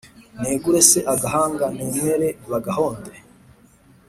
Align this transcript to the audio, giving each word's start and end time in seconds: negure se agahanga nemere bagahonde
negure 0.41 0.81
se 0.89 0.99
agahanga 1.13 1.65
nemere 1.75 2.27
bagahonde 2.49 3.11